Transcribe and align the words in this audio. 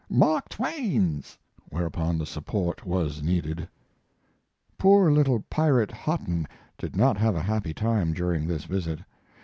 "Mark 0.09 0.49
Twain's." 0.49 1.37
Whereupon 1.69 2.17
the 2.17 2.25
support 2.25 2.87
was 2.87 3.21
needed. 3.21 3.67
Poor 4.79 5.11
little 5.11 5.43
pirate 5.47 5.91
Hotten 5.91 6.47
did 6.75 6.95
not 6.95 7.17
have 7.17 7.35
a 7.35 7.43
happy 7.43 7.75
time 7.75 8.11
during 8.11 8.47
this 8.47 8.63
visit. 8.63 9.01